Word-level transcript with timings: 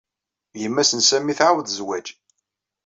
Yemma-s 0.61 0.91
n 0.93 1.01
Sami 1.09 1.33
tɛawed 1.39 1.67
zwaǧǧ. 1.77 2.07